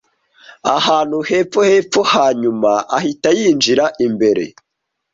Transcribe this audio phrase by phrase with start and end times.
[0.77, 4.43] ahantu hepfo hepfo, hanyuma ahita yinjira imbere